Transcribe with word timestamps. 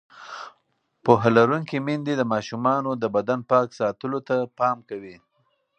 پوهه 1.03 1.29
لرونکې 1.37 1.77
میندې 1.87 2.13
د 2.17 2.21
ماشومانو 2.33 2.91
د 3.01 3.03
بدن 3.15 3.39
پاک 3.51 3.67
ساتلو 3.79 4.19
ته 4.27 4.35
پام 4.57 4.77
کوي. 4.89 5.15